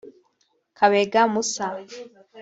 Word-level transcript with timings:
Kabega 0.77 1.21
Musa 1.33 1.67